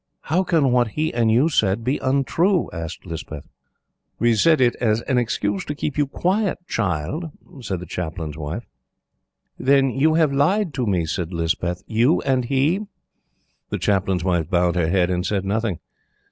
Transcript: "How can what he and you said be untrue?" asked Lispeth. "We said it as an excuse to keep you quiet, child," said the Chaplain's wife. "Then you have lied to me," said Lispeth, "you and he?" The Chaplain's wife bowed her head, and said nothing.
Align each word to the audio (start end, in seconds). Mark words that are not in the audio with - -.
"How 0.21 0.41
can 0.43 0.71
what 0.71 0.87
he 0.97 1.13
and 1.13 1.31
you 1.31 1.47
said 1.47 1.83
be 1.83 1.99
untrue?" 1.99 2.71
asked 2.73 3.05
Lispeth. 3.05 3.43
"We 4.17 4.33
said 4.33 4.59
it 4.59 4.75
as 4.77 5.01
an 5.01 5.19
excuse 5.19 5.63
to 5.65 5.75
keep 5.75 5.95
you 5.95 6.07
quiet, 6.07 6.57
child," 6.65 7.29
said 7.59 7.81
the 7.81 7.85
Chaplain's 7.85 8.35
wife. 8.35 8.65
"Then 9.59 9.91
you 9.91 10.15
have 10.15 10.33
lied 10.33 10.73
to 10.73 10.87
me," 10.87 11.05
said 11.05 11.31
Lispeth, 11.31 11.83
"you 11.85 12.19
and 12.23 12.45
he?" 12.45 12.79
The 13.69 13.77
Chaplain's 13.77 14.23
wife 14.23 14.49
bowed 14.49 14.73
her 14.73 14.89
head, 14.89 15.11
and 15.11 15.23
said 15.23 15.45
nothing. 15.45 15.77